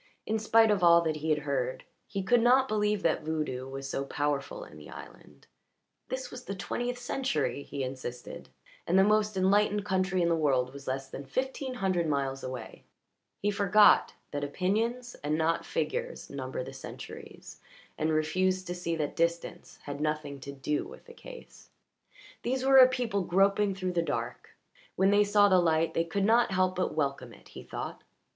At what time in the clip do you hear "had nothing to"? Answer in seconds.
19.83-20.51